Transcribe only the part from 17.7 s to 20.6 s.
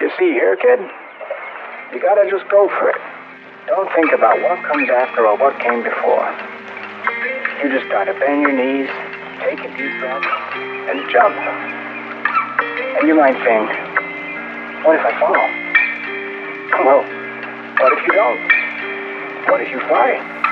what if you don't? What if you fly?